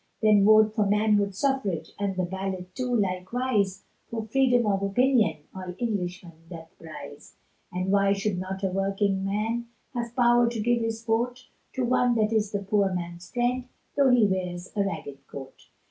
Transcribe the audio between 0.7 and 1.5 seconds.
for manhood